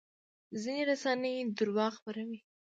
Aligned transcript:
ځینې 0.61 0.83
رسنۍ 0.89 1.35
درواغ 1.57 1.91
خپروي. 1.99 2.39